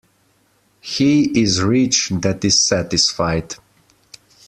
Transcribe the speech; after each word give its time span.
He 0.79 1.39
is 1.39 1.61
rich 1.61 2.09
that 2.09 2.43
is 2.43 2.65
satisfied. 2.65 3.53